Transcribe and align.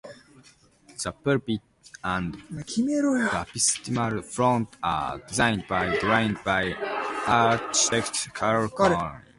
The 1.03 1.11
pulpit 1.11 1.61
and 2.03 2.35
baptismal 2.59 4.23
font 4.23 4.69
are 4.81 5.19
designed 5.19 5.67
by 5.67 5.95
drawings 5.99 6.39
by 6.43 6.73
architect 7.27 8.33
Carl 8.33 8.67
Corwin. 8.69 9.21